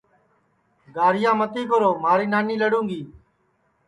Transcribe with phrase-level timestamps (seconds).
[0.95, 3.01] گاہرِیا متی کرو مھاری نانی لڑُوں گی